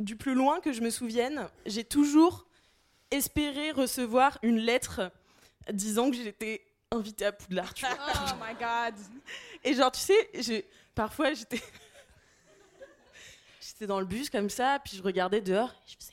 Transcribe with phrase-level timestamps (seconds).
[0.00, 2.46] Du plus loin que je me souvienne, j'ai toujours
[3.10, 5.10] espéré recevoir une lettre
[5.72, 7.72] disant que j'étais invitée à Poudlard.
[7.74, 7.96] tu vois.
[8.32, 8.94] Oh my god.
[9.62, 11.62] Et genre, tu sais, parfois j'étais.
[13.60, 16.12] j'étais dans le bus comme ça, puis je regardais dehors, et je faisais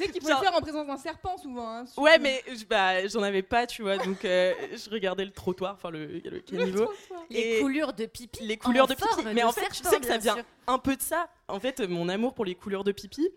[0.00, 1.68] Tu sais qu'il faut Genre- le faire en présence d'un serpent souvent.
[1.68, 1.84] hein.
[1.96, 5.74] Ouais, mais je- bah, j'en avais pas, tu vois, donc euh, je regardais le trottoir,
[5.74, 6.90] enfin le, le caniveau.
[7.28, 8.42] Les Et- coulures de pipi.
[8.44, 9.08] les couleurs de pipi.
[9.34, 10.44] Mais en fait, tu serpent, sais que ça vient sûr.
[10.66, 11.28] un peu de ça.
[11.48, 13.28] En fait, euh, mon amour pour les couleurs de pipi.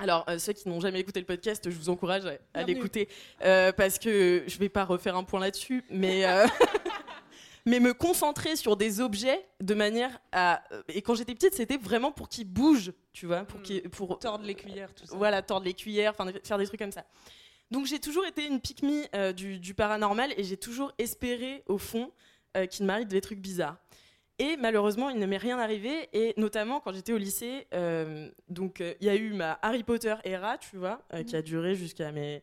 [0.00, 2.22] Alors, euh, ceux qui n'ont jamais écouté le podcast, je vous encourage
[2.54, 3.08] à, l'écouter
[3.42, 6.46] euh, parce que je vais pas refaire un point là-dessus, mais euh,
[7.66, 11.76] mais me concentrer sur des objets de manière à euh, et quand j'étais petite, c'était
[11.76, 15.16] vraiment pour qu'ils bougent, tu vois, pour qu'ils pour Tordre les cuillères, tout ça.
[15.16, 17.04] voilà, tordre les cuillères, faire des trucs comme ça.
[17.70, 21.78] Donc j'ai toujours été une pique-me euh, du, du paranormal et j'ai toujours espéré au
[21.78, 22.10] fond
[22.56, 23.76] euh, qu'il m'arrive des trucs bizarres.
[24.38, 26.08] Et malheureusement, il ne m'est rien arrivé.
[26.12, 30.14] Et notamment quand j'étais au lycée, euh, donc il y a eu ma Harry Potter
[30.24, 32.42] era, tu vois, qui a duré jusqu'à mes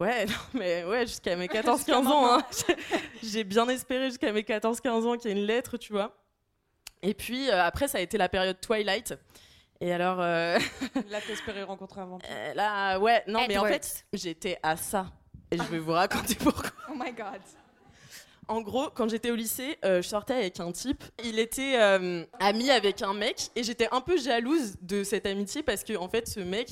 [0.00, 2.38] Ouais, non, mais ouais, jusqu'à mes 14-15 ans.
[2.38, 2.42] hein.
[3.22, 6.16] J'ai bien espéré jusqu'à mes 14-15 ans qu'il y ait une lettre, tu vois.
[7.02, 9.14] Et puis euh, après, ça a été la période Twilight.
[9.80, 10.58] Et alors, euh,
[11.10, 12.28] Là, t'espérais rencontrer un vampire.
[12.30, 15.06] euh, là, ouais, non, mais en fait, j'étais à ça.
[15.50, 16.70] Et je vais vous raconter pourquoi.
[16.90, 17.40] Oh my god.
[18.48, 21.02] En gros, quand j'étais au lycée, euh, je sortais avec un type.
[21.22, 25.62] Il était euh, ami avec un mec et j'étais un peu jalouse de cette amitié
[25.62, 26.68] parce que en fait, ce mec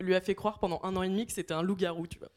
[0.00, 2.28] lui a fait croire pendant un an et demi que c'était un loup-garou, tu vois.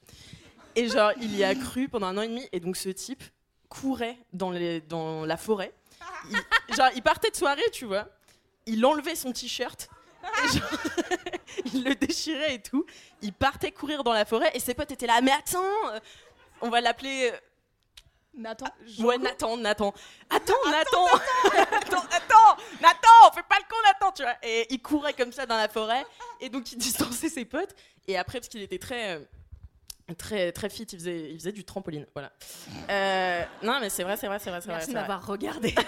[0.77, 3.23] Et genre, il y a cru pendant un an et demi et donc ce type
[3.67, 5.73] courait dans, les, dans la forêt.
[6.29, 8.07] Il- genre, il partait de soirée, tu vois.
[8.67, 9.89] Il enlevait son t-shirt.
[11.73, 12.85] il le déchirait et tout.
[13.23, 15.19] Il partait courir dans la forêt et ses potes étaient là.
[15.21, 15.99] Mais attends, euh,
[16.61, 17.37] on va l'appeler euh,
[18.35, 18.67] Nathan.
[18.99, 19.95] Ouais, Nathan, Nathan.
[20.29, 21.05] Attends, Nathan
[21.55, 25.47] Attends, attends Nathan Fais pas le con, Nathan, tu vois Et il courait comme ça
[25.47, 26.05] dans la forêt,
[26.39, 27.75] et donc il distançait ses potes,
[28.07, 29.27] et après, parce qu'il était très...
[30.17, 32.31] Très, très fit, il faisait, il faisait du trampoline, voilà.
[32.89, 34.61] Euh, non, mais c'est vrai, c'est vrai, c'est vrai.
[34.65, 35.75] Merci m'avoir regardé.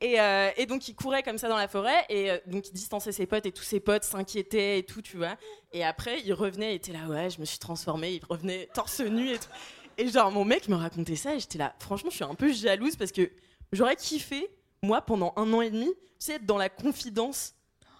[0.00, 2.72] Et, euh, et donc il courait comme ça dans la forêt et euh, donc il
[2.72, 5.36] distançait ses potes et tous ses potes s'inquiétaient et tout, tu vois.
[5.72, 9.00] Et après il revenait, il était là, ouais, je me suis transformé, il revenait torse
[9.00, 9.48] nu et tout.
[9.96, 12.52] Et genre mon mec me racontait ça et j'étais là, franchement je suis un peu
[12.52, 13.30] jalouse parce que
[13.72, 14.50] j'aurais kiffé,
[14.82, 17.54] moi pendant un an et demi, tu sais, être dans la confidence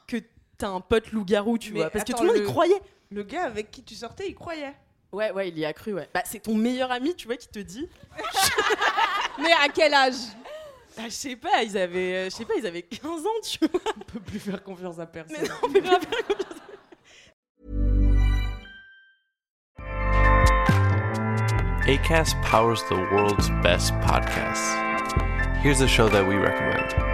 [0.07, 0.17] que
[0.59, 1.91] t'as un pote loup-garou, tu Mais vois.
[1.91, 2.83] Parce que tout le monde y croyait.
[3.11, 4.75] Le gars avec qui tu sortais, il croyait.
[5.13, 6.09] Ouais, ouais, il y a cru, ouais.
[6.13, 7.89] Bah c'est ton meilleur ami, tu vois, qui te dit.
[9.39, 10.15] Mais à quel âge?
[10.97, 13.59] Bah je sais pas, ils avaient, euh, je sais pas, ils avaient 15 ans, tu
[13.61, 13.81] vois.
[13.97, 15.37] On peut plus faire confiance à personne.
[15.41, 16.03] Mais non, mais grave.
[21.87, 24.75] ACAST powers the world's best podcasts.
[25.63, 27.14] Here's a show that we recommend.